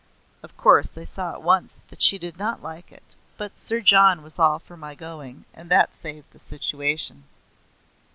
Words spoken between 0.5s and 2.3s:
course I saw at once that she